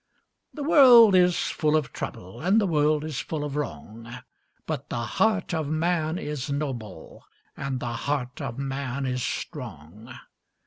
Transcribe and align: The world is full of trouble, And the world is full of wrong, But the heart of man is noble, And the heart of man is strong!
The 0.51 0.63
world 0.63 1.13
is 1.13 1.37
full 1.39 1.75
of 1.77 1.93
trouble, 1.93 2.41
And 2.41 2.59
the 2.59 2.65
world 2.65 3.03
is 3.05 3.19
full 3.19 3.43
of 3.43 3.55
wrong, 3.55 4.11
But 4.65 4.89
the 4.89 5.01
heart 5.03 5.53
of 5.53 5.67
man 5.67 6.17
is 6.17 6.49
noble, 6.49 7.23
And 7.55 7.79
the 7.79 7.93
heart 8.09 8.41
of 8.41 8.57
man 8.57 9.05
is 9.05 9.21
strong! 9.21 10.11